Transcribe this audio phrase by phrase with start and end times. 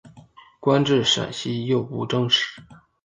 [0.59, 2.63] 官至陕西右布政使。